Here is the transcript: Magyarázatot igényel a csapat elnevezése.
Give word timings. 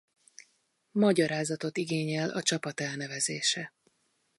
Magyarázatot 0.91 1.77
igényel 1.77 2.29
a 2.29 2.41
csapat 2.43 2.79
elnevezése. 2.79 3.73